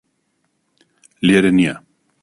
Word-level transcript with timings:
لێرە 1.25 1.51
نییە 1.57 1.75